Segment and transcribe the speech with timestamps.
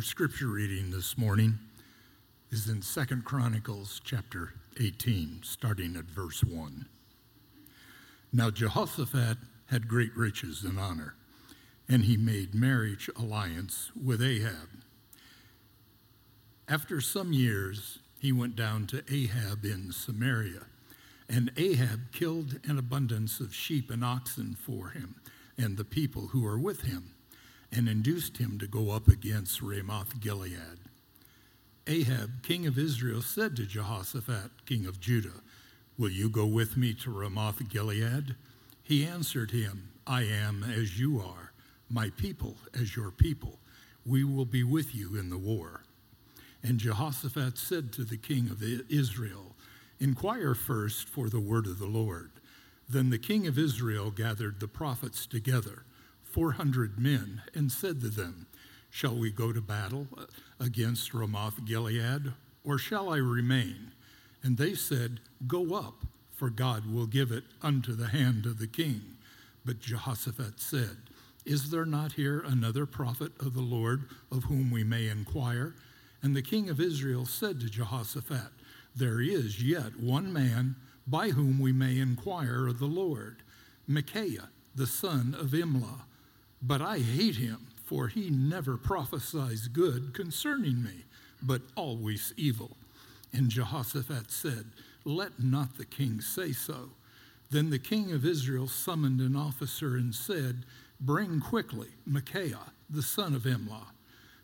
[0.00, 1.58] Our scripture reading this morning
[2.50, 6.86] is in Second Chronicles chapter 18, starting at verse 1.
[8.32, 9.36] Now Jehoshaphat
[9.66, 11.16] had great riches and honor,
[11.86, 14.70] and he made marriage alliance with Ahab.
[16.66, 20.62] After some years, he went down to Ahab in Samaria,
[21.28, 25.16] and Ahab killed an abundance of sheep and oxen for him
[25.58, 27.12] and the people who were with him
[27.72, 30.78] and induced him to go up against Ramoth Gilead.
[31.86, 35.42] Ahab, king of Israel, said to Jehoshaphat, king of Judah,
[35.98, 38.34] Will you go with me to Ramoth Gilead?
[38.82, 41.52] He answered him, I am as you are,
[41.88, 43.58] my people as your people.
[44.06, 45.82] We will be with you in the war.
[46.62, 49.54] And Jehoshaphat said to the king of Israel,
[49.98, 52.30] Inquire first for the word of the Lord.
[52.88, 55.84] Then the king of Israel gathered the prophets together
[56.30, 58.46] 400 men and said to them,
[58.88, 60.06] Shall we go to battle
[60.58, 62.32] against Ramoth Gilead,
[62.64, 63.92] or shall I remain?
[64.42, 68.66] And they said, Go up, for God will give it unto the hand of the
[68.66, 69.16] king.
[69.64, 70.96] But Jehoshaphat said,
[71.44, 75.74] Is there not here another prophet of the Lord of whom we may inquire?
[76.22, 78.52] And the king of Israel said to Jehoshaphat,
[78.94, 83.42] There is yet one man by whom we may inquire of the Lord,
[83.86, 86.02] Micaiah, the son of Imlah
[86.62, 91.04] but I hate him, for he never prophesies good concerning me,
[91.42, 92.76] but always evil.
[93.32, 94.66] And Jehoshaphat said,
[95.04, 96.90] Let not the king say so.
[97.50, 100.64] Then the king of Israel summoned an officer and said,
[101.00, 103.86] Bring quickly Micaiah, the son of Imlah.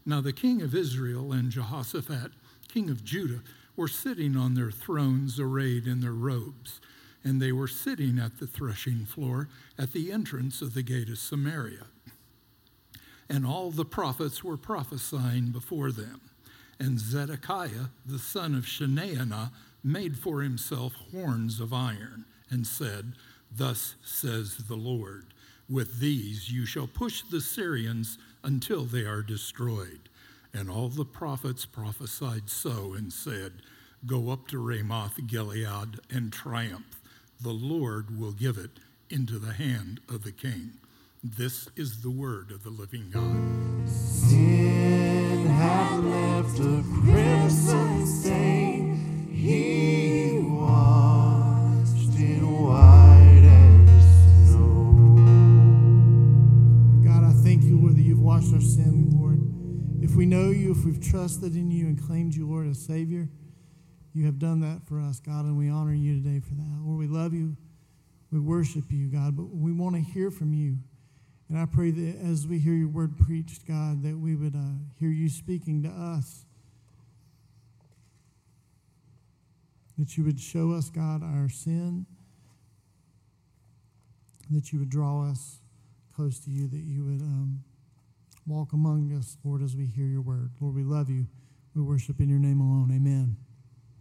[0.05, 2.33] Now the king of Israel and Jehoshaphat,
[2.69, 3.42] king of Judah,
[3.77, 6.81] were sitting on their thrones arrayed in their robes,
[7.22, 11.19] and they were sitting at the threshing floor at the entrance of the gate of
[11.19, 11.87] Samaria
[13.28, 16.20] and all the prophets were prophesying before them.
[16.78, 19.50] And Zedekiah, the son of Chenaanah,
[19.82, 23.12] made for himself horns of iron and said,
[23.50, 25.26] Thus says the Lord,
[25.69, 30.09] with these you shall push the Syrians until they are destroyed.
[30.53, 33.53] And all the prophets prophesied so and said,
[34.06, 37.00] Go up to Ramoth Gilead and triumph.
[37.41, 38.70] The Lord will give it
[39.10, 40.72] into the hand of the king.
[41.34, 43.88] This is the word of the living God.
[43.88, 49.28] Sin had left a crimson stain.
[49.32, 55.16] He washed in white as snow.
[57.04, 59.41] God, I thank you, Lord, that you've washed our sin, Lord.
[60.04, 63.28] If we know you, if we've trusted in you and claimed you, Lord, as Savior,
[64.15, 66.78] you have done that for us, God, and we honor you today for that.
[66.84, 67.56] Lord, we love you.
[68.31, 70.78] We worship you, God, but we want to hear from you.
[71.49, 74.79] And I pray that as we hear your word preached, God, that we would uh,
[74.99, 76.45] hear you speaking to us.
[79.97, 82.07] That you would show us, God, our sin.
[84.51, 85.61] That you would draw us
[86.15, 86.67] close to you.
[86.67, 87.63] That you would um,
[88.47, 90.51] walk among us, Lord, as we hear your word.
[90.61, 91.27] Lord, we love you.
[91.75, 92.91] We worship in your name alone.
[92.93, 93.37] Amen.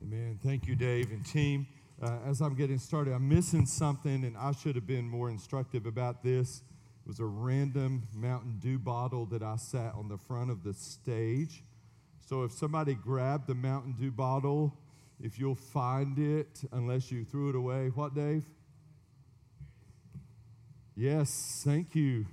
[0.01, 0.39] Amen.
[0.43, 1.67] Thank you, Dave and team.
[2.01, 5.85] Uh, as I'm getting started, I'm missing something, and I should have been more instructive
[5.85, 6.61] about this.
[7.05, 10.73] It was a random Mountain Dew bottle that I sat on the front of the
[10.73, 11.63] stage.
[12.19, 14.75] So if somebody grabbed the Mountain Dew bottle,
[15.21, 18.43] if you'll find it, unless you threw it away, what, Dave?
[20.95, 22.25] Yes, thank you.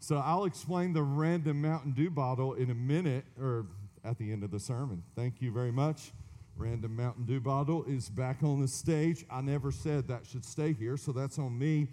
[0.00, 3.66] So I'll explain the random Mountain Dew bottle in a minute or
[4.04, 5.04] at the end of the sermon.
[5.14, 6.10] Thank you very much.
[6.56, 9.24] Random Mountain Dew bottle is back on the stage.
[9.30, 11.86] I never said that should stay here, so that's on me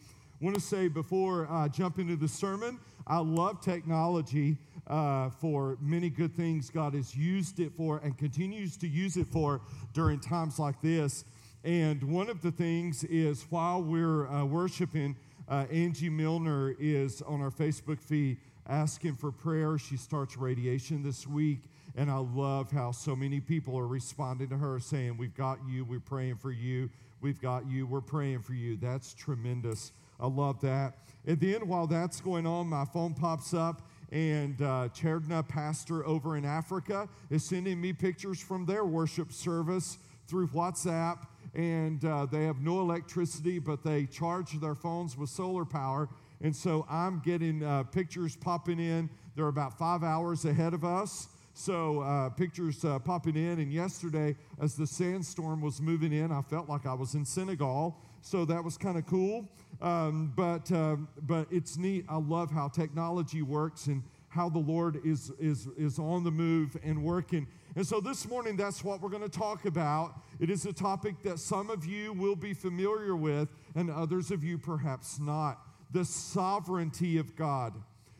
[0.44, 2.78] want to say before I jump into the sermon,
[3.08, 8.76] I love technology uh, for many good things God has used it for and continues
[8.78, 9.62] to use it for
[9.94, 11.24] during times like this.
[11.64, 15.16] And one of the things is while we're uh, worshiping,
[15.48, 18.38] uh, Angie Milner is on our Facebook feed
[18.68, 19.78] asking for prayer.
[19.78, 21.60] She starts radiation this week.
[21.96, 25.86] And I love how so many people are responding to her saying, We've got you,
[25.86, 26.90] we're praying for you,
[27.22, 28.76] we've got you, we're praying for you.
[28.76, 29.94] That's tremendous.
[30.20, 30.94] I love that.
[31.26, 33.82] And then while that's going on, my phone pops up
[34.12, 39.98] and uh, Cherdna pastor over in Africa is sending me pictures from their worship service
[40.28, 41.26] through WhatsApp.
[41.56, 46.10] And uh, they have no electricity, but they charge their phones with solar power.
[46.42, 49.10] And so I'm getting uh, pictures popping in.
[49.36, 51.30] They're about five hours ahead of us.
[51.54, 53.60] So uh, pictures uh, popping in.
[53.60, 57.98] And yesterday, as the sandstorm was moving in, I felt like I was in Senegal.
[58.26, 59.50] So that was kind of cool.
[59.82, 62.06] Um, but, uh, but it's neat.
[62.08, 66.78] I love how technology works and how the Lord is, is, is on the move
[66.84, 67.46] and working.
[67.76, 70.22] And so this morning, that's what we're going to talk about.
[70.40, 74.42] It is a topic that some of you will be familiar with, and others of
[74.42, 75.60] you perhaps not.
[75.92, 77.74] The sovereignty of God.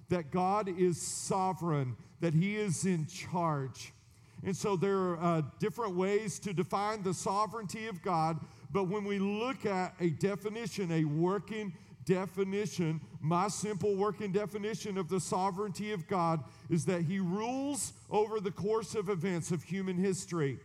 [0.10, 3.94] That God is sovereign, that He is in charge.
[4.44, 8.40] And so there are uh, different ways to define the sovereignty of God,
[8.74, 11.72] but when we look at a definition, a working
[12.06, 18.40] definition, my simple working definition of the sovereignty of God is that He rules over
[18.40, 20.60] the course of events of human history.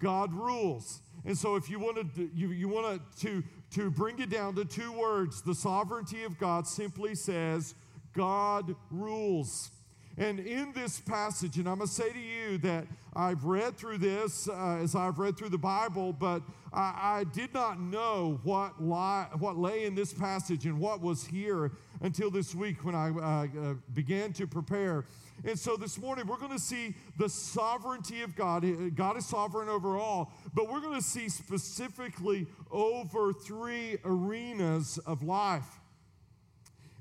[0.00, 1.00] God rules.
[1.24, 3.42] And so if you want to you, you want to
[3.72, 7.74] to bring it down to two words, the sovereignty of God simply says
[8.14, 9.70] God rules.
[10.18, 13.98] And in this passage, and I'm going to say to you that I've read through
[13.98, 16.42] this uh, as I've read through the Bible, but
[16.72, 21.24] I, I did not know what, lie, what lay in this passage and what was
[21.24, 21.70] here
[22.00, 25.04] until this week when I uh, uh, began to prepare.
[25.44, 28.66] And so this morning, we're going to see the sovereignty of God.
[28.96, 35.22] God is sovereign over all, but we're going to see specifically over three arenas of
[35.22, 35.78] life.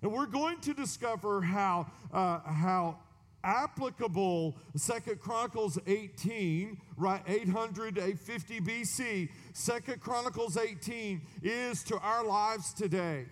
[0.04, 3.00] And we're going to discover how, uh, how
[3.48, 12.74] applicable Second Chronicles 18, right, 800, 850 BC, Second Chronicles 18 is to our lives
[12.74, 13.26] today.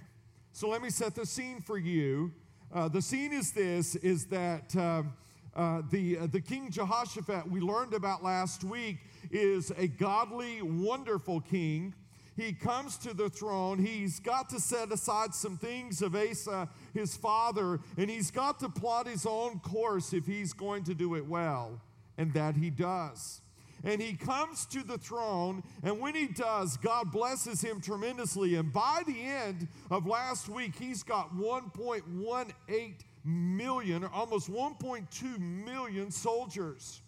[0.53, 2.31] So let me set the scene for you.
[2.73, 5.13] Uh, the scene is this, is that um,
[5.53, 8.99] uh, the, uh, the King Jehoshaphat we learned about last week
[9.31, 11.93] is a godly, wonderful king
[12.35, 13.79] he comes to the throne.
[13.79, 18.69] He's got to set aside some things of Asa, his father, and he's got to
[18.69, 21.81] plot his own course if he's going to do it well.
[22.17, 23.41] And that he does.
[23.83, 28.55] And he comes to the throne, and when he does, God blesses him tremendously.
[28.55, 32.93] And by the end of last week, he's got 1.18
[33.23, 37.01] million, or almost 1.2 million soldiers.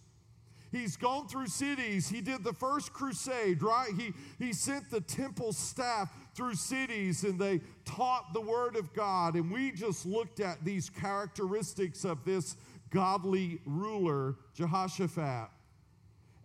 [0.72, 2.10] He's gone through cities.
[2.10, 3.92] He did the first crusade, right?
[3.96, 9.36] He, he sent the temple staff through cities and they taught the word of God.
[9.36, 12.58] And we just looked at these characteristics of this
[12.90, 15.50] godly ruler, Jehoshaphat.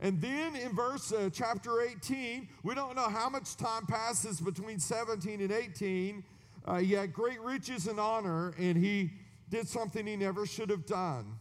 [0.00, 4.80] And then in verse uh, chapter 18, we don't know how much time passes between
[4.80, 6.24] 17 and 18.
[6.64, 9.12] Uh, he had great riches and honor, and he
[9.48, 11.38] did something he never should have done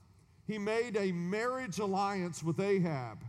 [0.52, 3.24] he made a marriage alliance with Ahab.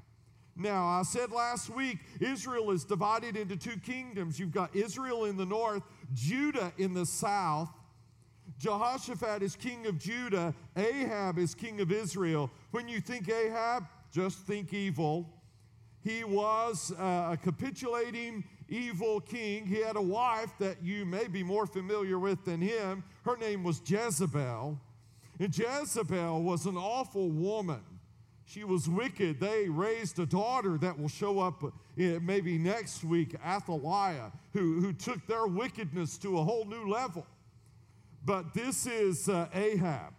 [0.57, 4.41] Now, I said last week, Israel is divided into two kingdoms.
[4.41, 7.71] You've got Israel in the north, Judah in the south.
[8.59, 12.51] Jehoshaphat is king of Judah, Ahab is king of Israel.
[12.73, 15.33] When you think Ahab, just think evil.
[16.03, 19.65] He was uh, a capitulating, evil king.
[19.65, 23.05] He had a wife that you may be more familiar with than him.
[23.25, 24.79] Her name was Jezebel.
[25.51, 27.81] Jezebel was an awful woman.
[28.45, 29.41] She was wicked.
[29.41, 34.93] They raised a daughter that will show up uh, maybe next week, Athaliah, who, who
[34.93, 37.27] took their wickedness to a whole new level.
[38.25, 40.13] But this is uh, Ahab.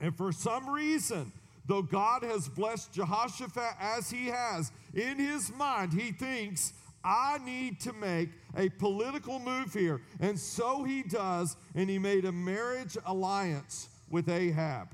[0.00, 1.30] And for some reason,
[1.66, 6.72] though God has blessed Jehoshaphat as he has, in his mind, he thinks,
[7.04, 10.02] I need to make a political move here.
[10.18, 14.88] And so he does, and he made a marriage alliance with Ahab.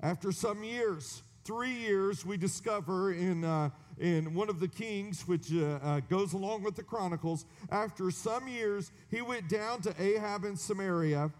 [0.00, 5.52] After some years, three years, we discover in, uh, in one of the Kings, which
[5.52, 10.44] uh, uh, goes along with the Chronicles, after some years, he went down to Ahab
[10.44, 11.30] in Samaria,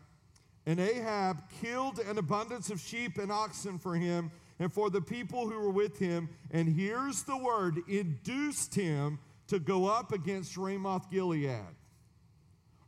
[0.66, 5.48] and Ahab killed an abundance of sheep and oxen for him and for the people
[5.48, 6.28] who were with him.
[6.50, 9.18] And here's the word induced him
[9.48, 11.74] to go up against Ramoth Gilead.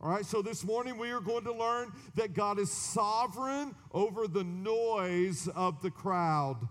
[0.01, 4.29] All right, so this morning we are going to learn that God is sovereign over
[4.29, 6.69] the noise of the crowd.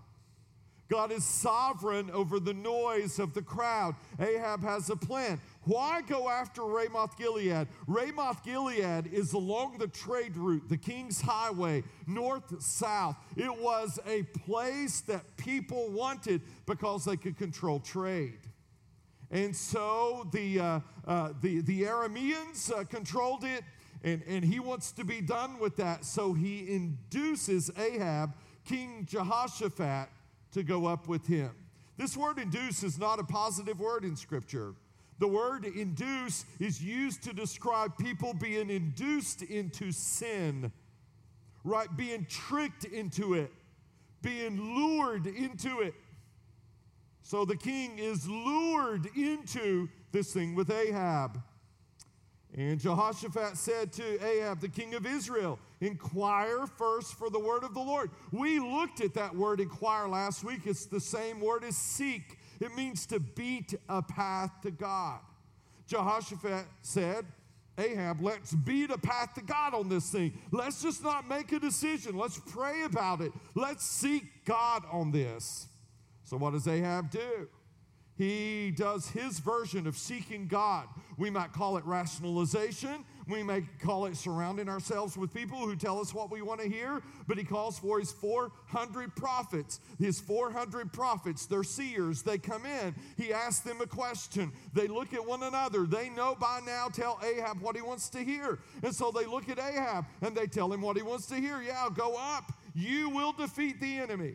[0.88, 3.96] God is sovereign over the noise of the crowd.
[4.18, 5.38] Ahab has a plan.
[5.64, 7.68] Why go after Ramoth Gilead?
[7.86, 13.16] Ramoth Gilead is along the trade route, the King's Highway, north south.
[13.36, 18.47] It was a place that people wanted because they could control trade.
[19.30, 23.62] And so the, uh, uh, the, the Arameans uh, controlled it,
[24.02, 26.04] and, and he wants to be done with that.
[26.04, 30.08] So he induces Ahab, King Jehoshaphat,
[30.52, 31.50] to go up with him.
[31.98, 34.74] This word induce is not a positive word in Scripture.
[35.18, 40.70] The word induce is used to describe people being induced into sin,
[41.64, 41.88] right?
[41.96, 43.52] Being tricked into it,
[44.22, 45.94] being lured into it.
[47.28, 51.38] So the king is lured into this thing with Ahab.
[52.56, 57.74] And Jehoshaphat said to Ahab, the king of Israel, Inquire first for the word of
[57.74, 58.10] the Lord.
[58.32, 60.60] We looked at that word inquire last week.
[60.64, 65.20] It's the same word as seek, it means to beat a path to God.
[65.86, 67.26] Jehoshaphat said,
[67.76, 70.32] Ahab, let's beat a path to God on this thing.
[70.50, 72.16] Let's just not make a decision.
[72.16, 73.32] Let's pray about it.
[73.54, 75.68] Let's seek God on this.
[76.28, 77.48] So, what does Ahab do?
[78.18, 80.88] He does his version of seeking God.
[81.16, 83.04] We might call it rationalization.
[83.28, 86.68] We may call it surrounding ourselves with people who tell us what we want to
[86.68, 87.00] hear.
[87.26, 89.80] But he calls for his 400 prophets.
[89.98, 92.22] His 400 prophets, they're seers.
[92.22, 92.94] They come in.
[93.16, 94.52] He asks them a question.
[94.74, 95.86] They look at one another.
[95.86, 98.58] They know by now, tell Ahab what he wants to hear.
[98.82, 101.62] And so they look at Ahab and they tell him what he wants to hear.
[101.62, 102.52] Yeah, go up.
[102.74, 104.34] You will defeat the enemy.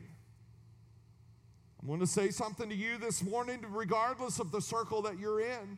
[1.84, 5.42] I want to say something to you this morning, regardless of the circle that you're
[5.42, 5.78] in.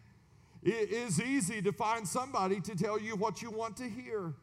[0.61, 4.33] It is easy to find somebody to tell you what you want to hear.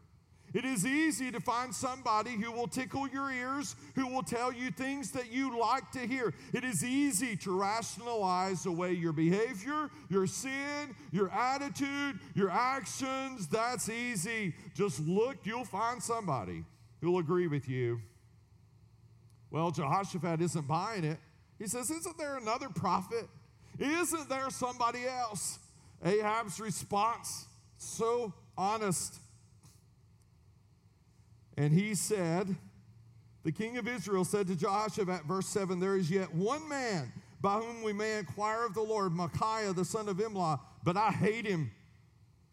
[0.55, 4.71] It is easy to find somebody who will tickle your ears, who will tell you
[4.73, 6.35] things that you like to hear.
[6.53, 13.47] It is easy to rationalize away your behavior, your sin, your attitude, your actions.
[13.47, 14.55] That's easy.
[14.75, 16.65] Just look, you'll find somebody
[17.01, 18.01] who'll agree with you.
[19.51, 21.19] Well, Jehoshaphat isn't buying it.
[21.63, 23.29] He says, Isn't there another prophet?
[23.79, 25.61] Isn't there somebody else?
[26.05, 29.21] Ahab's response, so honest.
[31.57, 32.57] And he said,
[33.45, 37.61] The king of Israel said to Jehoshaphat, verse 7, There is yet one man by
[37.61, 41.47] whom we may inquire of the Lord, Micaiah the son of Imlah, but I hate
[41.47, 41.71] him,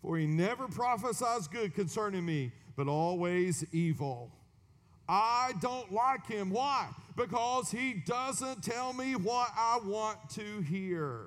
[0.03, 4.31] for he never prophesies good concerning me, but always evil.
[5.11, 6.51] I don't like him.
[6.51, 6.87] Why?
[7.17, 11.21] Because he doesn't tell me what I want to hear.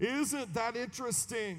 [0.00, 1.58] Isn't that interesting?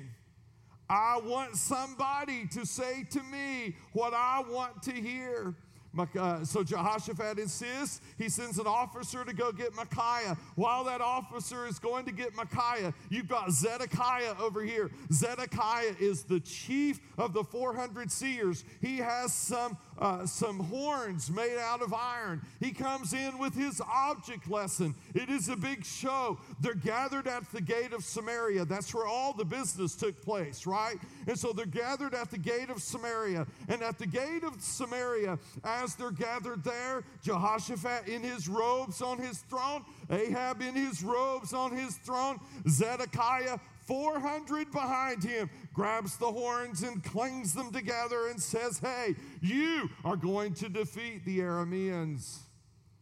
[0.90, 5.54] I want somebody to say to me what I want to hear.
[6.00, 8.02] Uh, so Jehoshaphat insists.
[8.18, 10.38] He sends an officer to go get Micaiah.
[10.56, 14.92] While that officer is going to get Micaiah, you've got Zedekiah over here.
[15.12, 18.64] Zedekiah is the chief of the 400 seers.
[18.82, 22.42] He has some uh, some horns made out of iron.
[22.60, 24.94] He comes in with his object lesson.
[25.16, 26.38] It is a big show.
[26.62, 28.66] They're gathered at the gate of Samaria.
[28.66, 30.98] That's where all the business took place, right?
[31.28, 33.48] And so they're gathered at the gate of Samaria.
[33.68, 35.40] And at the gate of Samaria,
[35.88, 41.54] as they're gathered there, Jehoshaphat in his robes on his throne, Ahab in his robes
[41.54, 48.42] on his throne, Zedekiah 400 behind him, grabs the horns and clings them together and
[48.42, 52.40] says, Hey, you are going to defeat the Arameans.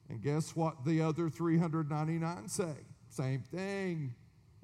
[0.08, 2.76] And guess what the other 399 say?
[3.10, 4.14] Same thing,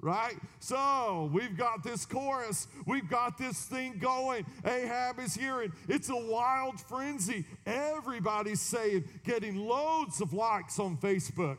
[0.02, 0.34] right?
[0.58, 4.44] So we've got this chorus, we've got this thing going.
[4.66, 7.46] Ahab is hearing, it's a wild frenzy.
[7.64, 11.58] Everybody's saying, getting loads of likes on Facebook.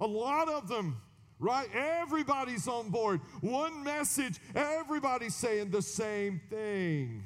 [0.00, 0.96] A lot of them
[1.40, 1.68] right?
[1.72, 3.20] Everybody's on board.
[3.40, 7.22] One message, everybody's saying the same thing.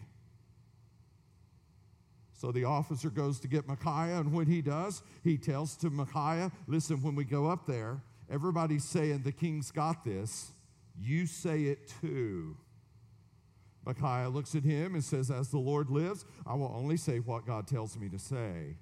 [2.35, 6.51] So the officer goes to get Micaiah, and when he does, he tells to Micaiah,
[6.67, 10.53] Listen, when we go up there, everybody's saying the king's got this.
[10.99, 12.57] You say it too.
[13.85, 17.47] Micaiah looks at him and says, As the Lord lives, I will only say what
[17.47, 18.77] God tells me to say.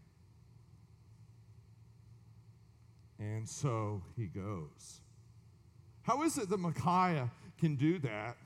[3.18, 5.00] And so he goes.
[6.02, 8.36] How is it that Micaiah can do that?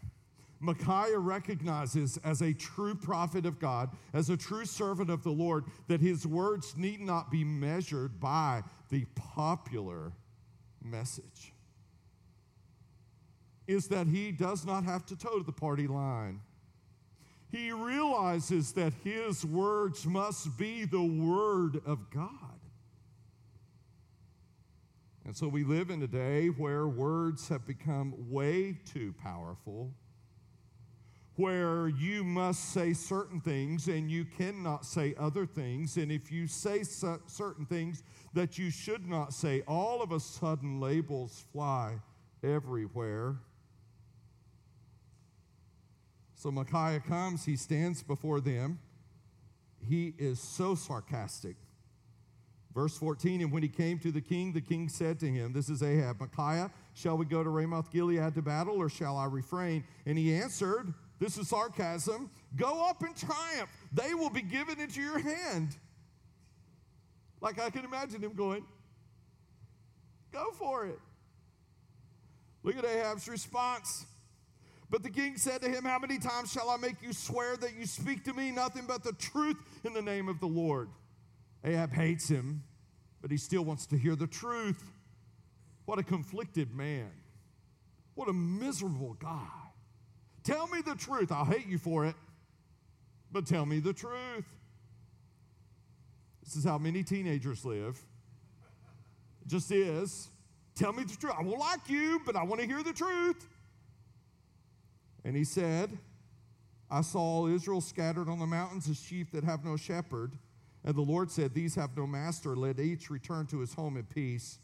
[0.60, 5.64] Micaiah recognizes as a true prophet of God, as a true servant of the Lord,
[5.88, 10.12] that his words need not be measured by the popular
[10.84, 11.52] message.
[13.66, 16.40] Is that he does not have to toe the party line.
[17.50, 22.28] He realizes that his words must be the word of God.
[25.24, 29.94] And so we live in a day where words have become way too powerful,
[31.36, 35.96] where you must say certain things and you cannot say other things.
[35.96, 38.02] And if you say certain things
[38.34, 41.94] that you should not say, all of a sudden labels fly
[42.42, 43.36] everywhere.
[46.34, 48.78] So Micaiah comes, he stands before them.
[49.88, 51.56] He is so sarcastic.
[52.74, 55.68] Verse 14, and when he came to the king, the king said to him, This
[55.68, 59.84] is Ahab, Micaiah, shall we go to Ramoth Gilead to battle, or shall I refrain?
[60.06, 63.70] And he answered, This is sarcasm, go up and triumph.
[63.92, 65.76] They will be given into your hand.
[67.44, 68.64] Like I can imagine him going,
[70.32, 70.98] Go for it.
[72.62, 74.06] Look at Ahab's response.
[74.88, 77.76] But the king said to him, How many times shall I make you swear that
[77.78, 80.88] you speak to me nothing but the truth in the name of the Lord?
[81.62, 82.64] Ahab hates him,
[83.20, 84.82] but he still wants to hear the truth.
[85.84, 87.10] What a conflicted man.
[88.14, 89.48] What a miserable guy.
[90.44, 91.30] Tell me the truth.
[91.30, 92.14] I'll hate you for it,
[93.30, 94.46] but tell me the truth.
[96.44, 97.98] This is how many teenagers live.
[99.44, 100.28] It just is.
[100.74, 101.32] Tell me the truth.
[101.38, 103.48] I will like you, but I want to hear the truth.
[105.24, 105.96] And he said,
[106.90, 110.32] I saw Israel scattered on the mountains as sheep that have no shepherd.
[110.84, 112.54] And the Lord said, These have no master.
[112.54, 114.58] Let each return to his home in peace.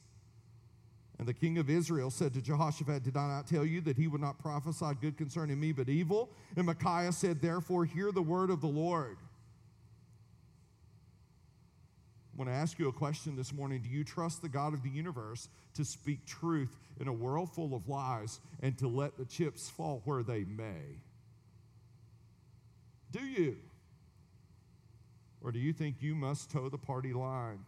[1.18, 4.06] And the king of Israel said to Jehoshaphat, Did I not tell you that he
[4.06, 6.30] would not prophesy good concerning me, but evil?
[6.56, 9.18] And Micaiah said, Therefore, hear the word of the Lord.
[12.29, 13.82] I want to ask you a question this morning.
[13.82, 17.74] Do you trust the God of the universe to speak truth in a world full
[17.74, 21.02] of lies and to let the chips fall where they may?
[23.12, 23.58] Do you?
[25.42, 27.58] Or do you think you must toe the party line?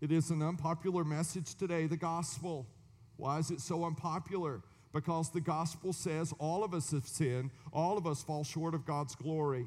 [0.00, 2.66] It is an unpopular message today, the gospel.
[3.18, 4.62] Why is it so unpopular?
[4.94, 8.86] Because the gospel says all of us have sinned, all of us fall short of
[8.86, 9.66] God's glory.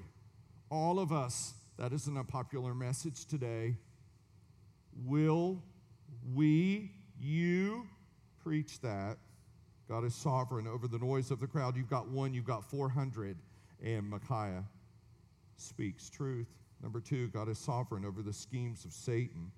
[0.69, 3.75] All of us, that isn't a popular message today.
[5.05, 5.63] Will
[6.33, 7.87] we, you,
[8.43, 9.17] preach that?
[9.87, 11.75] God is sovereign over the noise of the crowd.
[11.75, 13.37] You've got one, you've got 400,
[13.83, 14.63] and Micaiah
[15.57, 16.47] speaks truth.
[16.81, 19.51] Number two, God is sovereign over the schemes of Satan.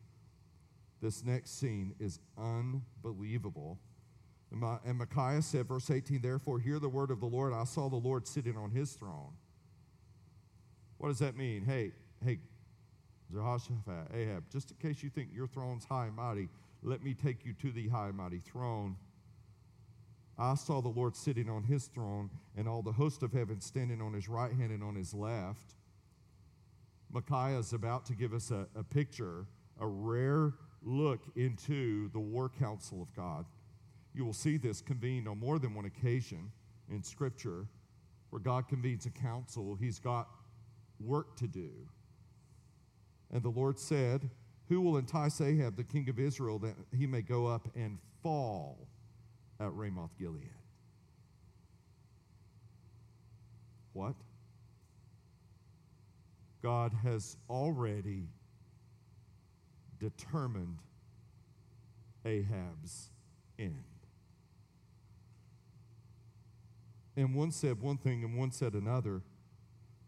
[1.02, 3.80] This next scene is unbelievable.
[4.52, 7.54] And Micaiah said, verse 18, Therefore, hear the word of the Lord.
[7.54, 9.34] I saw the Lord sitting on his throne.
[11.02, 11.66] What does that mean?
[11.66, 11.94] Hey,
[12.24, 12.38] hey,
[13.34, 16.48] Jehoshaphat, Ahab, just in case you think your throne's high and mighty,
[16.84, 18.96] let me take you to the high and mighty throne.
[20.38, 24.00] I saw the Lord sitting on his throne, and all the host of heaven standing
[24.00, 25.74] on his right hand and on his left.
[27.12, 29.48] Micaiah is about to give us a, a picture,
[29.80, 30.54] a rare
[30.84, 33.46] look into the war council of God.
[34.14, 36.52] You will see this convened on more than one occasion
[36.92, 37.66] in Scripture
[38.30, 39.76] where God convenes a council.
[39.82, 40.28] He's got
[41.06, 41.70] work to do.
[43.32, 44.30] And the Lord said,
[44.70, 48.88] Who will entice Ahab, the king of Israel, that he may go up and fall
[49.60, 50.50] at Ramoth Gilead?
[53.94, 54.16] What?
[56.62, 58.28] God has already
[60.00, 60.80] determined
[62.26, 63.10] Ahab's
[63.58, 63.84] end.
[67.16, 69.22] And one said one thing and one said another.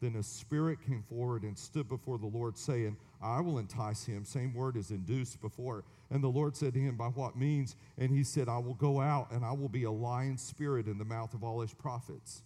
[0.04, 4.26] Then a spirit came forward and stood before the Lord, saying, I will entice him.
[4.26, 5.86] Same word as induced before.
[6.10, 7.78] And the Lord said to him, By what means?
[7.98, 10.98] And he said, I will go out and I will be a lying spirit in
[10.98, 12.44] the mouth of all his prophets.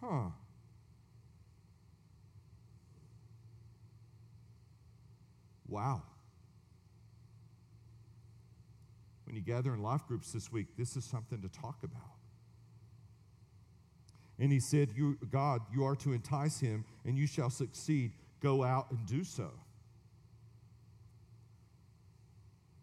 [0.00, 0.28] Huh.
[5.66, 6.02] Wow.
[9.24, 12.14] When you gather in life groups this week, this is something to talk about.
[14.38, 18.12] And he said, you, God, you are to entice him, and you shall succeed.
[18.40, 19.50] Go out and do so.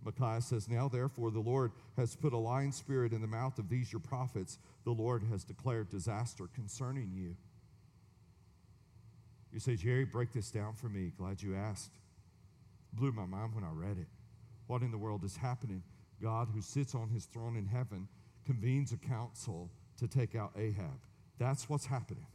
[0.03, 3.69] Micaiah says, Now therefore the Lord has put a lying spirit in the mouth of
[3.69, 4.57] these your prophets.
[4.83, 7.35] The Lord has declared disaster concerning you.
[9.51, 11.11] You say, Jerry, break this down for me.
[11.17, 11.91] Glad you asked.
[12.93, 14.07] Blew my mind when I read it.
[14.67, 15.83] What in the world is happening?
[16.21, 18.07] God, who sits on his throne in heaven,
[18.45, 20.99] convenes a council to take out Ahab.
[21.37, 22.27] That's what's happening.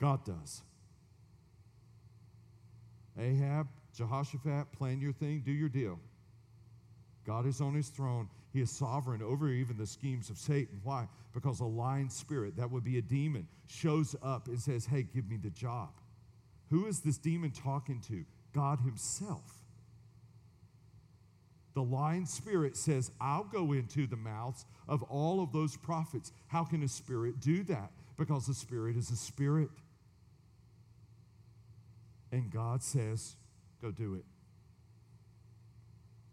[0.00, 0.62] God does.
[3.18, 5.98] Ahab, Jehoshaphat, plan your thing, do your deal.
[7.26, 8.28] God is on his throne.
[8.52, 10.80] He is sovereign over even the schemes of Satan.
[10.82, 11.08] Why?
[11.32, 15.28] Because a lying spirit, that would be a demon, shows up and says, Hey, give
[15.28, 15.90] me the job.
[16.70, 18.24] Who is this demon talking to?
[18.54, 19.62] God Himself.
[21.74, 26.32] The lying spirit says, I'll go into the mouths of all of those prophets.
[26.48, 27.90] How can a spirit do that?
[28.16, 29.70] Because the spirit is a spirit.
[32.30, 33.36] And God says,
[33.80, 34.24] go do it.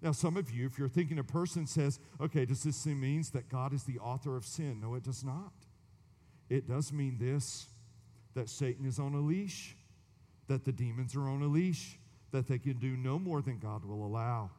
[0.01, 3.49] Now, some of you, if you're thinking a person says, okay, does this mean that
[3.49, 4.79] God is the author of sin?
[4.81, 5.51] No, it does not.
[6.49, 7.67] It does mean this
[8.35, 9.75] that Satan is on a leash,
[10.47, 11.97] that the demons are on a leash,
[12.31, 14.51] that they can do no more than God will allow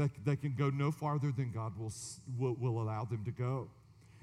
[0.00, 1.92] that they can go no farther than God will,
[2.38, 3.68] will, will allow them to go.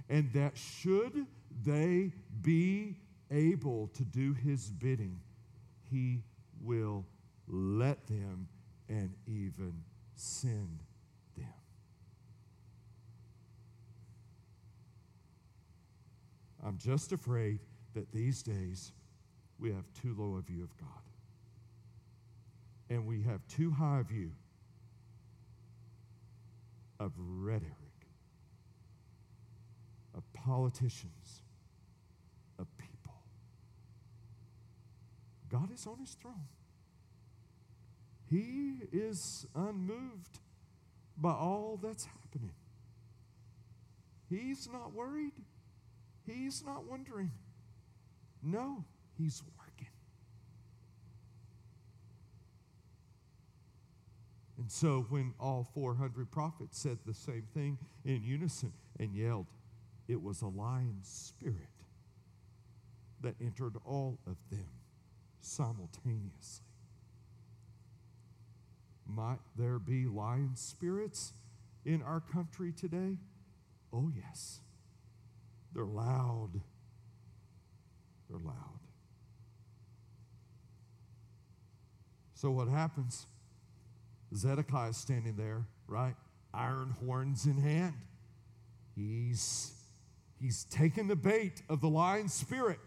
[0.09, 1.27] And that should
[1.63, 2.11] they
[2.41, 2.95] be
[3.29, 5.19] able to do his bidding,
[5.91, 6.23] he
[6.61, 7.05] will
[7.47, 8.47] let them
[8.89, 9.73] and even
[10.15, 10.79] send
[11.35, 11.45] them.
[16.65, 17.59] I'm just afraid
[17.93, 18.93] that these days
[19.59, 20.89] we have too low a view of God.
[22.89, 24.31] And we have too high a view
[26.99, 28.07] of rhetoric,
[30.15, 31.41] of politicians,
[32.59, 33.13] of people.
[35.49, 36.47] God is on his throne.
[38.29, 40.39] He is unmoved
[41.17, 42.53] by all that's happening.
[44.29, 45.31] He's not worried.
[46.25, 47.31] He's not wondering.
[48.43, 48.83] No,
[49.17, 49.66] he's working.
[54.57, 59.45] And so when all 400 prophets said the same thing in unison and yelled,
[60.07, 61.55] it was a lion spirit
[63.21, 64.67] that entered all of them
[65.41, 66.65] simultaneously.
[69.05, 71.33] Might there be lion spirits
[71.85, 73.17] in our country today?
[73.93, 74.59] Oh, yes.
[75.73, 76.61] They're loud.
[78.29, 78.79] They're loud.
[82.33, 83.27] So, what happens?
[84.35, 86.15] Zedekiah is standing there, right?
[86.53, 87.93] Iron horns in hand.
[88.95, 89.71] He's,
[90.41, 92.79] he's taken the bait of the lion spirit.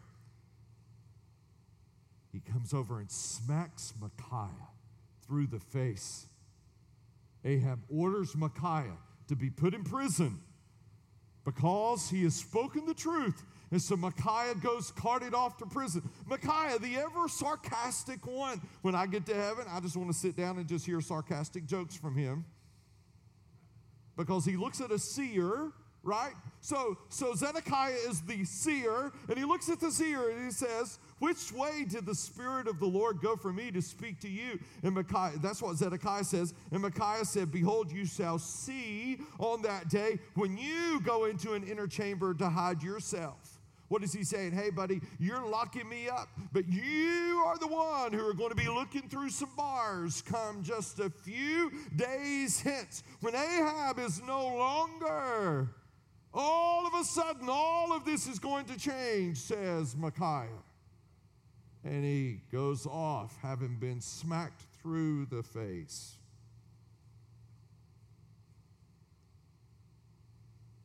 [2.33, 4.69] He comes over and smacks Micaiah
[5.27, 6.27] through the face.
[7.45, 8.99] Ahab orders Micaiah
[9.29, 10.41] to be put in prison
[11.45, 13.43] because he has spoken the truth.
[13.71, 16.03] And so Micaiah goes carted off to prison.
[16.27, 18.61] Micaiah, the ever sarcastic one.
[18.83, 21.67] When I get to heaven, I just want to sit down and just hear sarcastic
[21.67, 22.45] jokes from him.
[24.17, 25.71] Because he looks at a seer,
[26.03, 26.33] right?
[26.61, 30.99] So, so Zedekiah is the seer, and he looks at the seer and he says,
[31.21, 34.59] which way did the Spirit of the Lord go for me to speak to you?
[34.83, 36.55] And Micaiah, that's what Zedekiah says.
[36.73, 41.63] And Micaiah said, Behold, you shall see on that day when you go into an
[41.65, 43.50] inner chamber to hide yourself.
[43.91, 44.53] What is he saying?
[44.53, 48.57] Hey, buddy, you're locking me up, but you are the one who are going to
[48.57, 54.47] be looking through some bars come just a few days hence when Ahab is no
[54.47, 55.69] longer.
[56.33, 60.47] All of a sudden, all of this is going to change, says Micaiah
[61.85, 66.17] and he goes off, having been smacked through the face.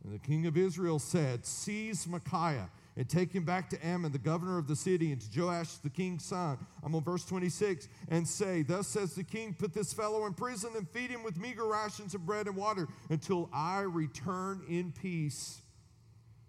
[0.04, 4.18] And the king of Israel said, Seize Micaiah and take him back to Amon, the
[4.18, 6.58] governor of the city, and to Joash, the king's son.
[6.82, 10.72] I'm on verse 26, and say, Thus says the king, Put this fellow in prison
[10.78, 15.62] and feed him with meager rations of bread and water until I return in peace.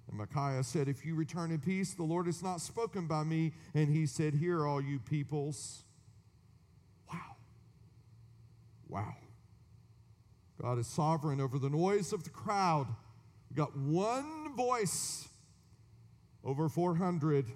[0.09, 3.53] And Micaiah said, If you return in peace, the Lord has not spoken by me.
[3.75, 5.83] And he said, Hear, all you peoples.
[7.13, 7.37] Wow.
[8.89, 9.17] Wow.
[10.63, 12.87] God is sovereign over the noise of the crowd.
[13.51, 15.29] We got one voice
[16.47, 17.47] over 400.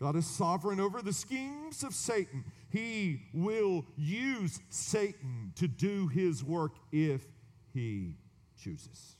[0.00, 2.44] God is sovereign over the schemes of Satan.
[2.70, 7.24] He will use Satan to do his work if
[7.72, 8.16] he
[8.60, 9.16] chooses.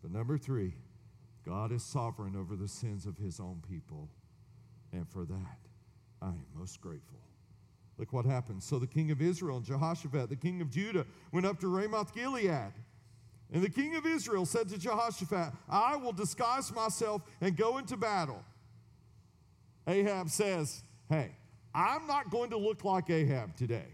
[0.00, 0.74] But number three,
[1.44, 4.08] God is sovereign over the sins of his own people.
[4.92, 5.58] And for that,
[6.22, 7.18] I am most grateful.
[7.98, 8.64] Look what happens.
[8.64, 12.14] So the king of Israel and Jehoshaphat, the king of Judah, went up to Ramoth
[12.14, 12.72] Gilead.
[13.52, 17.96] And the king of Israel said to Jehoshaphat, I will disguise myself and go into
[17.96, 18.42] battle.
[19.86, 21.30] Ahab says, Hey,
[21.74, 23.88] I'm not going to look like Ahab today.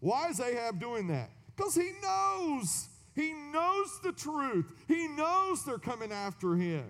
[0.00, 1.30] Why is Ahab doing that?
[1.54, 4.66] Because he knows he knows the truth.
[4.86, 6.84] He knows they're coming after him.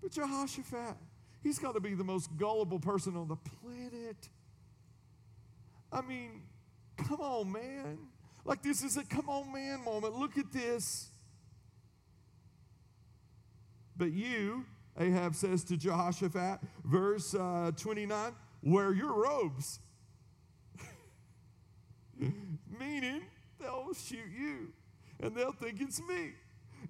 [0.00, 0.96] But Jehoshaphat,
[1.42, 4.16] he's got to be the most gullible person on the planet.
[5.92, 6.42] I mean,
[6.96, 7.98] come on, man.
[8.44, 10.18] Like, this is a come on, man moment.
[10.18, 11.10] Look at this.
[13.96, 14.64] But you,
[14.98, 19.80] Ahab says to Jehoshaphat, verse uh, 29, wear your robes.
[22.18, 23.22] Meaning,
[23.60, 24.72] they'll shoot you
[25.22, 26.32] and they'll think it's me.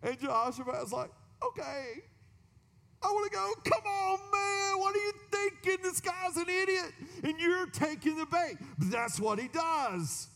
[0.02, 1.10] And Jehoshaphat's like,
[1.44, 2.02] okay,
[3.02, 3.52] I want to go.
[3.64, 4.78] Come on, man.
[4.78, 5.82] What are you thinking?
[5.82, 6.92] This guy's an idiot.
[7.24, 8.56] And you're taking the bait.
[8.78, 10.28] But that's what he does.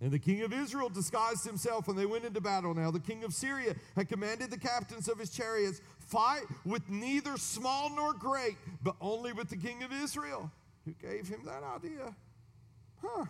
[0.00, 2.72] And the king of Israel disguised himself and they went into battle.
[2.72, 7.36] Now, the king of Syria had commanded the captains of his chariots fight with neither
[7.36, 10.50] small nor great, but only with the king of Israel.
[10.86, 12.14] Who gave him that idea?
[13.02, 13.26] Huh.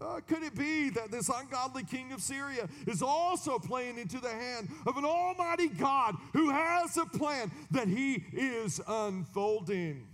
[0.00, 4.30] Uh, could it be that this ungodly king of Syria is also playing into the
[4.30, 10.06] hand of an almighty God who has a plan that he is unfolding?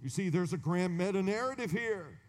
[0.00, 2.20] You see, there's a grand meta narrative here.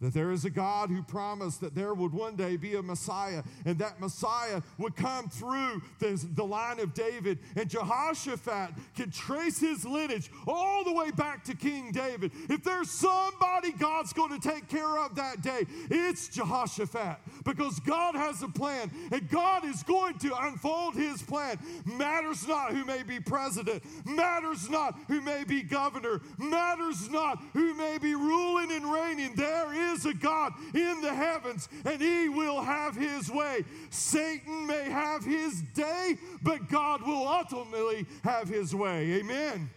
[0.00, 3.42] That there is a God who promised that there would one day be a Messiah,
[3.64, 7.38] and that Messiah would come through the, the line of David.
[7.56, 12.32] And Jehoshaphat can trace his lineage all the way back to King David.
[12.50, 18.14] If there's somebody God's going to take care of that day, it's Jehoshaphat because God
[18.14, 21.58] has a plan, and God is going to unfold his plan.
[21.84, 27.74] Matters not who may be president, matters not who may be governor, matters not who
[27.74, 29.34] may be ruling and reigning.
[29.34, 33.64] There is is a God in the heavens, and he will have his way.
[33.90, 39.12] Satan may have his day, but God will ultimately have his way.
[39.14, 39.70] Amen.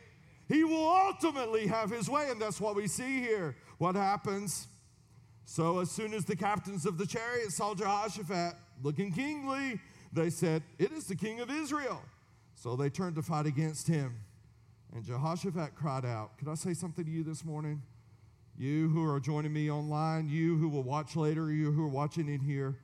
[0.48, 3.56] He will ultimately have his way, and that's what we see here.
[3.78, 4.68] What happens?
[5.46, 9.80] So, as soon as the captains of the chariot saw Jehoshaphat looking kingly,
[10.12, 12.02] they said, It is the king of Israel.
[12.56, 14.16] So they turned to fight against him.
[14.94, 17.82] And Jehoshaphat cried out, Can I say something to you this morning?
[18.58, 22.28] You who are joining me online, you who will watch later, you who are watching
[22.28, 22.76] in here,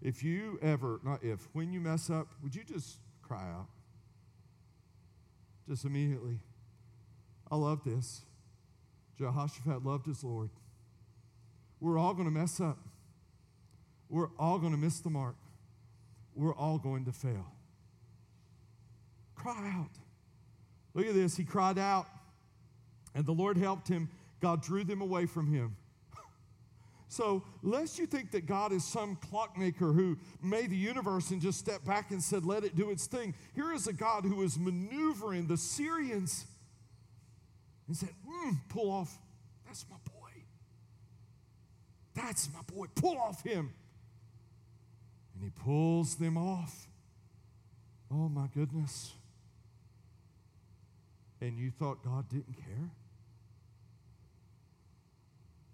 [0.00, 3.68] if you ever, not if, when you mess up, would you just cry out?
[5.68, 6.38] Just immediately.
[7.50, 8.22] I love this.
[9.18, 10.50] Jehoshaphat loved his Lord.
[11.78, 12.78] We're all going to mess up.
[14.08, 15.36] We're all going to miss the mark.
[16.34, 17.52] We're all going to fail.
[19.34, 19.90] Cry out.
[20.94, 21.36] Look at this.
[21.36, 22.06] He cried out,
[23.14, 24.08] and the Lord helped him
[24.42, 25.76] God drew them away from him.
[27.08, 31.58] So, lest you think that God is some clockmaker who made the universe and just
[31.58, 34.58] stepped back and said, let it do its thing, here is a God who is
[34.58, 36.46] maneuvering the Syrians
[37.86, 39.18] and said, mm, pull off.
[39.66, 40.30] That's my boy.
[42.14, 42.86] That's my boy.
[42.94, 43.74] Pull off him.
[45.34, 46.88] And he pulls them off.
[48.10, 49.12] Oh, my goodness.
[51.42, 52.90] And you thought God didn't care?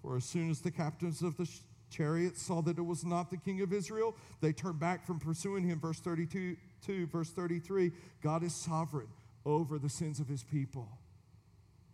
[0.02, 1.48] For as soon as the captains of the
[1.90, 5.64] chariots saw that it was not the king of Israel, they turned back from pursuing
[5.64, 5.80] him.
[5.80, 9.08] Verse 32, two, verse 33 God is sovereign
[9.44, 10.88] over the sins of his people.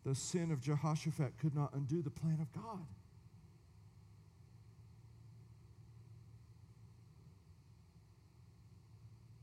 [0.05, 2.87] The sin of Jehoshaphat could not undo the plan of God.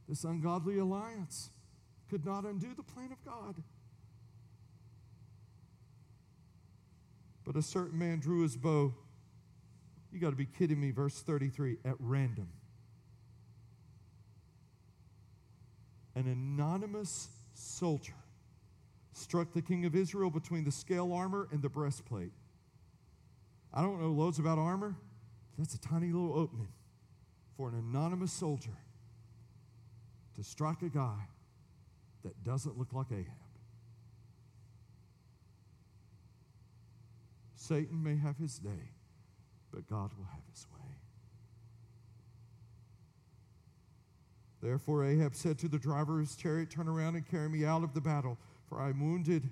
[0.08, 1.52] This ungodly alliance
[2.10, 3.64] could not undo the plan of God.
[7.52, 8.94] But a certain man drew his bow.
[10.10, 12.48] You got to be kidding me, verse 33, at random.
[16.16, 18.14] An anonymous soldier
[19.12, 22.32] struck the king of Israel between the scale armor and the breastplate.
[23.74, 24.96] I don't know loads about armor.
[25.58, 26.70] That's a tiny little opening
[27.58, 28.78] for an anonymous soldier
[30.38, 31.28] to strike a guy
[32.24, 33.51] that doesn't look like Ahab.
[37.72, 38.92] Satan may have his day,
[39.72, 40.90] but God will have his way.
[44.62, 47.82] Therefore, Ahab said to the driver of his chariot, Turn around and carry me out
[47.82, 49.50] of the battle, for I am wounded.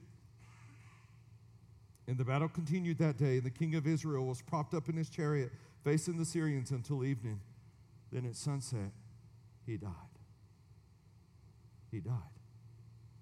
[2.10, 4.98] And the battle continued that day, and the king of Israel was propped up in
[4.98, 5.54] his chariot,
[5.86, 7.40] facing the Syrians until evening.
[8.12, 8.92] Then at sunset,
[9.66, 9.94] he died.
[11.90, 12.36] He died.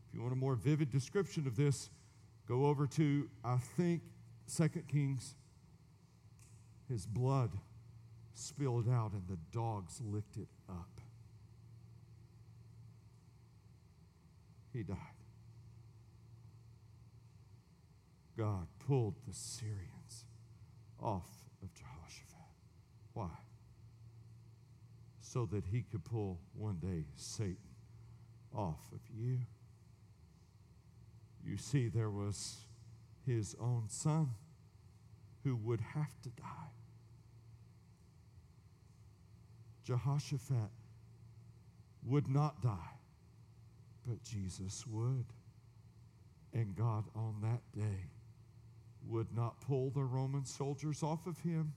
[0.07, 1.91] If you want a more vivid description of this,
[2.47, 4.01] go over to, I think,
[4.47, 5.35] Second Kings,
[6.89, 7.51] his blood
[8.33, 11.01] spilled out and the dogs licked it up.
[14.71, 14.97] He died.
[18.37, 20.25] God pulled the Syrians
[21.01, 21.27] off
[21.61, 22.35] of Jehoshaphat.
[23.13, 23.29] Why?
[25.19, 27.57] So that he could pull one day Satan
[28.55, 29.39] off of you.
[31.43, 32.66] You see, there was
[33.27, 34.29] his own son
[35.43, 36.71] who would have to die.
[39.83, 40.71] Jehoshaphat
[42.05, 42.97] would not die,
[44.05, 45.25] but Jesus would.
[46.53, 48.09] And God on that day
[49.07, 51.73] would not pull the Roman soldiers off of him.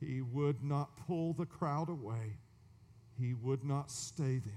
[0.00, 2.38] He would not pull the crowd away.
[3.18, 4.52] He would not stay them.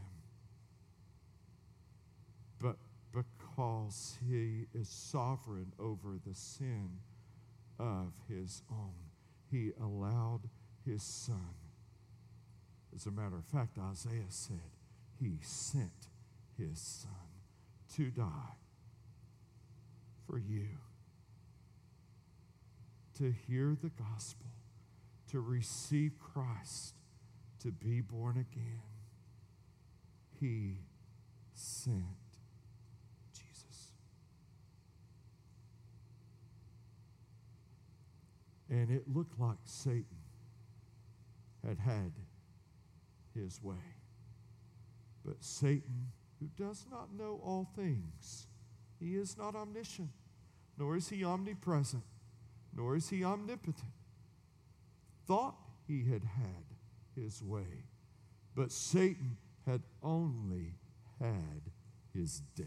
[2.62, 2.78] But
[3.56, 6.90] because he is sovereign over the sin
[7.80, 8.94] of his own.
[9.50, 10.42] He allowed
[10.86, 11.56] his son.
[12.94, 14.72] As a matter of fact, Isaiah said
[15.20, 16.10] he sent
[16.58, 17.12] his son
[17.96, 18.58] to die
[20.26, 20.68] for you.
[23.18, 24.48] To hear the gospel,
[25.32, 26.96] to receive Christ,
[27.62, 28.82] to be born again.
[30.40, 30.80] He
[31.54, 32.25] sent
[38.76, 40.18] And it looked like Satan
[41.66, 42.12] had had
[43.34, 43.96] his way.
[45.24, 46.12] But Satan,
[46.42, 48.48] who does not know all things,
[49.00, 50.10] he is not omniscient,
[50.78, 52.04] nor is he omnipresent,
[52.76, 53.94] nor is he omnipotent,
[55.26, 55.56] thought
[55.88, 56.66] he had had
[57.16, 57.86] his way.
[58.56, 60.74] But Satan had only
[61.22, 61.62] had
[62.14, 62.66] his day.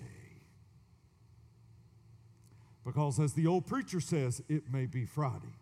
[2.82, 5.52] Because, as the old preacher says, it may be Friday,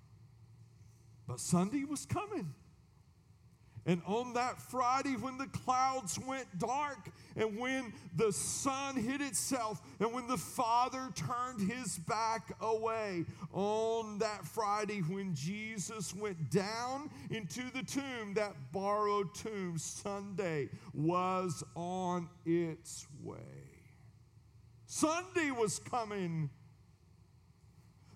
[1.26, 2.54] but Sunday was coming.
[3.88, 9.80] And on that Friday, when the clouds went dark, and when the sun hid itself,
[10.00, 17.10] and when the Father turned his back away, on that Friday, when Jesus went down
[17.30, 23.38] into the tomb, that borrowed tomb, Sunday was on its way.
[24.86, 26.50] Sunday was coming.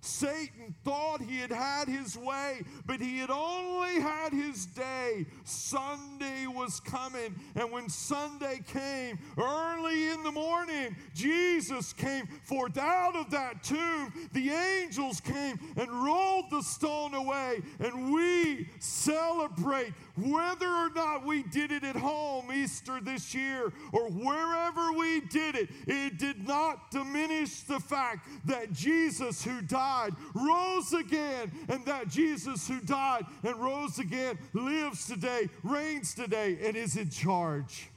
[0.01, 5.27] Satan thought he had had his way, but he had only had his day.
[5.45, 13.15] Sunday was coming, and when Sunday came, early in the morning, Jesus came forth out
[13.15, 14.13] of that tomb.
[14.33, 21.43] The angels came and rolled the stone away, and we celebrate whether or not we
[21.45, 25.69] did it at home Easter this year or wherever we did it.
[25.87, 32.67] It did not diminish the fact that Jesus, who died, rose again, and that Jesus
[32.69, 37.91] who died and rose again lives today, reigns today, and is in charge.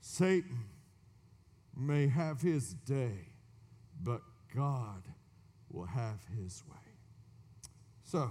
[0.00, 0.64] Satan
[1.76, 3.28] may have his day,
[4.02, 4.22] but
[4.54, 5.02] God
[5.70, 6.76] will have his way.
[8.02, 8.30] So,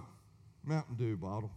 [0.64, 1.52] Mountain Dew bottle.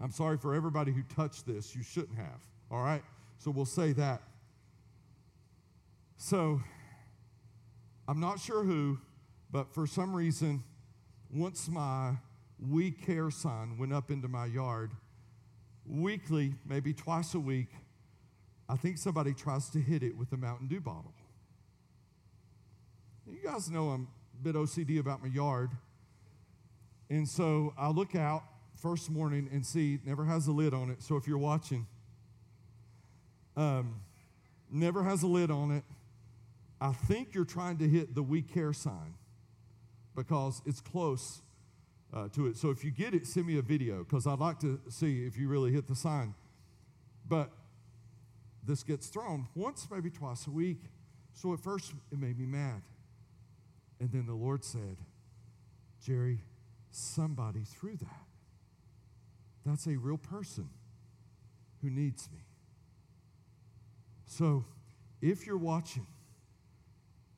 [0.00, 1.74] I'm sorry for everybody who touched this.
[1.74, 2.40] You shouldn't have.
[2.70, 3.02] All right?
[3.38, 4.22] So we'll say that.
[6.18, 6.60] So,
[8.08, 8.98] I'm not sure who,
[9.50, 10.62] but for some reason,
[11.30, 12.12] once my
[12.58, 14.92] We Care sign went up into my yard,
[15.84, 17.68] weekly, maybe twice a week,
[18.68, 21.12] I think somebody tries to hit it with a Mountain Dew bottle.
[23.26, 24.08] You guys know I'm
[24.40, 25.70] a bit OCD about my yard.
[27.10, 28.42] And so I look out
[28.76, 31.02] first morning and see never has a lid on it.
[31.02, 31.86] So if you're watching,
[33.56, 34.00] um,
[34.70, 35.84] never has a lid on it.
[36.80, 39.14] I think you're trying to hit the We Care sign
[40.14, 41.40] because it's close
[42.12, 42.56] uh, to it.
[42.56, 45.38] So if you get it, send me a video because I'd like to see if
[45.38, 46.34] you really hit the sign.
[47.28, 47.50] But
[48.64, 50.80] this gets thrown once, maybe twice a week.
[51.32, 52.82] So at first, it made me mad.
[54.00, 54.96] And then the Lord said,
[56.02, 56.40] Jerry,
[56.90, 58.25] somebody threw that.
[59.66, 60.68] That's a real person
[61.82, 62.38] who needs me.
[64.26, 64.64] So
[65.20, 66.06] if you're watching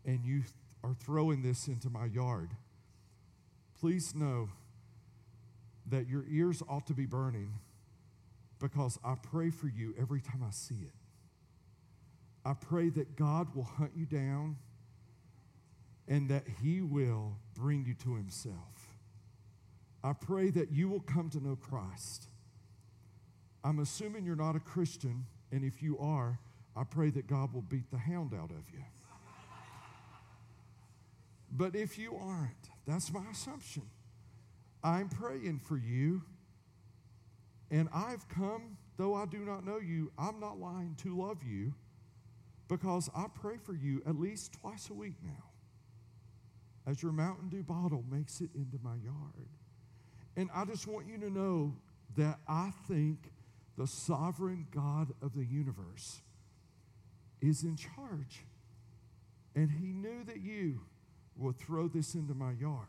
[0.04, 0.42] and you
[0.84, 2.50] are throwing this into my yard,
[3.80, 4.50] please know
[5.86, 7.54] that your ears ought to be burning
[8.60, 10.92] because I pray for you every time I see it.
[12.44, 14.56] I pray that God will hunt you down
[16.06, 18.77] and that He will bring you to Himself.
[20.02, 22.28] I pray that you will come to know Christ.
[23.64, 26.38] I'm assuming you're not a Christian, and if you are,
[26.76, 28.84] I pray that God will beat the hound out of you.
[31.50, 33.82] But if you aren't, that's my assumption.
[34.84, 36.22] I'm praying for you.
[37.70, 41.74] And I've come, though I do not know you, I'm not lying to love you
[42.68, 45.44] because I pray for you at least twice a week now
[46.86, 49.48] as your Mountain Dew bottle makes it into my yard.
[50.38, 51.74] And I just want you to know
[52.16, 53.18] that I think
[53.76, 56.20] the sovereign God of the universe
[57.40, 58.44] is in charge.
[59.56, 60.80] And he knew that you
[61.36, 62.86] will throw this into my yard.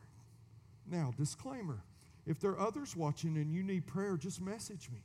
[0.85, 1.79] Now, disclaimer
[2.27, 4.99] if there are others watching and you need prayer, just message me.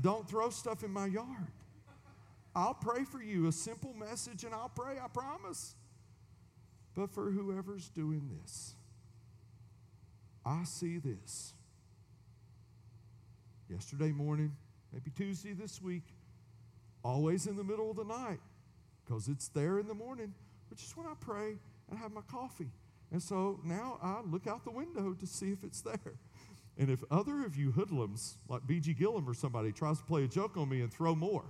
[0.00, 1.52] Don't throw stuff in my yard.
[2.56, 5.74] I'll pray for you, a simple message, and I'll pray, I promise.
[6.94, 8.74] But for whoever's doing this,
[10.48, 11.52] I see this.
[13.68, 14.56] Yesterday morning,
[14.92, 16.04] maybe Tuesday this week,
[17.04, 18.40] always in the middle of the night,
[19.04, 20.32] because it's there in the morning
[20.70, 21.56] which is when I pray
[21.90, 22.70] and have my coffee.
[23.10, 26.14] And so now I look out the window to see if it's there.
[26.78, 28.94] And if other of you hoodlums, like B.G.
[28.94, 31.44] Gillum or somebody, tries to play a joke on me and throw more,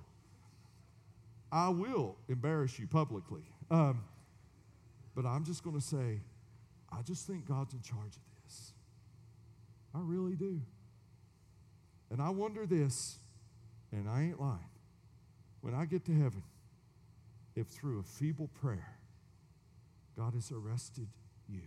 [1.52, 3.42] I will embarrass you publicly.
[3.70, 4.04] Um,
[5.14, 6.20] but I'm just going to say,
[6.90, 8.27] I just think God's in charge of.
[9.94, 10.60] I really do.
[12.10, 13.18] And I wonder this,
[13.92, 14.70] and I ain't lying.
[15.60, 16.42] When I get to heaven,
[17.56, 18.98] if through a feeble prayer,
[20.16, 21.08] God has arrested
[21.48, 21.62] you.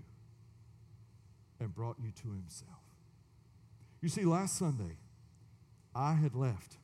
[1.59, 2.81] and brought you to himself.
[4.01, 4.97] You see, last Sunday,
[5.93, 6.77] I had left.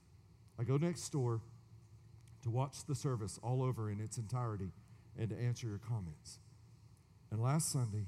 [0.60, 1.42] I go next door
[2.44, 4.72] to watch the service all over in its entirety
[5.18, 6.38] and to answer your comments.
[7.32, 8.06] And last Sunday,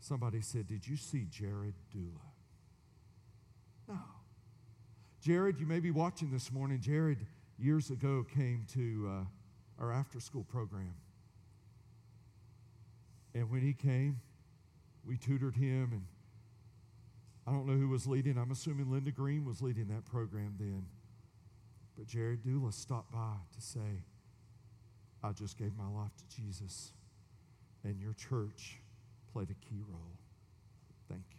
[0.00, 2.32] somebody said, Did you see Jared Dula?
[3.88, 3.98] No.
[5.20, 6.80] Jared, you may be watching this morning.
[6.80, 7.26] Jared,
[7.58, 10.94] years ago, came to uh, our after school program.
[13.34, 14.20] And when he came,
[15.04, 16.04] we tutored him, and
[17.46, 18.36] I don't know who was leading.
[18.36, 20.86] I'm assuming Linda Green was leading that program then.
[21.96, 24.04] But Jared Dula stopped by to say,
[25.22, 26.92] I just gave my life to Jesus,
[27.82, 28.78] and your church
[29.38, 30.18] played a key role.
[31.08, 31.38] Thank you.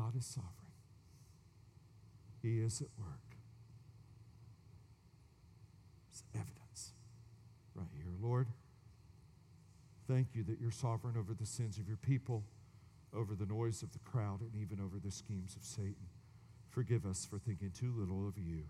[0.00, 0.52] God is sovereign,
[2.40, 3.36] He is at work.
[6.08, 6.92] It's evidence
[7.74, 8.12] right here.
[8.22, 8.46] Lord,
[10.08, 12.44] thank you that you're sovereign over the sins of your people,
[13.12, 16.06] over the noise of the crowd, and even over the schemes of Satan.
[16.68, 18.68] Forgive us for thinking too little of you.